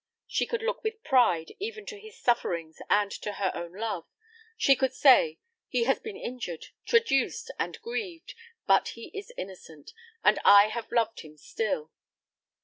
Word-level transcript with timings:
She 0.25 0.47
could 0.47 0.63
look 0.63 0.83
with 0.83 1.03
pride 1.03 1.53
even 1.59 1.85
to 1.85 1.99
his 1.99 2.17
sufferings 2.19 2.81
and 2.89 3.11
to 3.11 3.33
her 3.33 3.51
own 3.53 3.73
love; 3.73 4.07
she 4.57 4.75
could 4.75 4.95
say, 4.95 5.37
"He 5.69 5.83
has 5.83 5.99
been 5.99 6.17
injured, 6.17 6.65
traduced, 6.87 7.51
and 7.59 7.79
grieved, 7.83 8.33
but 8.65 8.87
he 8.97 9.11
is 9.13 9.31
innocent, 9.37 9.91
and 10.23 10.39
I 10.43 10.69
have 10.69 10.91
loved 10.91 11.19
him 11.19 11.37
still." 11.37 11.91